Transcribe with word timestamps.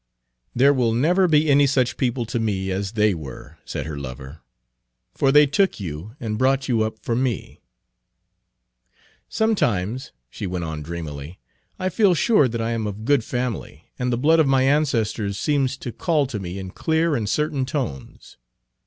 "There 0.55 0.73
will 0.73 0.93
never 0.93 1.27
be 1.27 1.47
any 1.47 1.67
such 1.67 1.95
people 1.95 2.25
to 2.25 2.39
me 2.39 2.71
as 2.71 2.93
they 2.93 3.13
were," 3.13 3.59
said 3.65 3.85
her 3.85 3.99
lover, 3.99 4.41
"for 5.13 5.31
they 5.31 5.45
took 5.45 5.79
you 5.79 6.15
and 6.19 6.39
brought 6.39 6.67
you 6.67 6.81
up 6.81 6.97
for 7.03 7.15
me." 7.15 7.37
Page 7.37 7.59
31 9.29 9.29
"Sometimes," 9.29 10.11
she 10.27 10.47
went 10.47 10.65
on 10.65 10.81
dreamily, 10.81 11.37
"I 11.77 11.89
feel 11.89 12.15
sure 12.15 12.47
that 12.47 12.61
I 12.61 12.71
am 12.71 12.87
of 12.87 13.05
good 13.05 13.23
family, 13.23 13.91
and 13.99 14.11
the 14.11 14.17
blood 14.17 14.39
of 14.39 14.47
my 14.47 14.63
ancestors 14.63 15.37
seems 15.37 15.77
to 15.77 15.91
call 15.91 16.25
to 16.25 16.39
me 16.39 16.57
in 16.57 16.71
clear 16.71 17.15
and 17.15 17.29
certain 17.29 17.63
tones. 17.63 18.37